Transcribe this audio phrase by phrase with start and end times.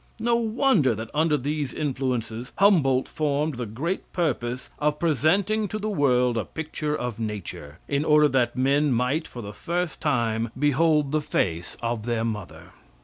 [0.19, 5.91] No wonder that under these influences Humboldt formed the great purpose of presenting to the
[5.91, 11.11] world a picture of nature, in order that men might, for the first time, behold
[11.11, 12.71] the face of their Mother.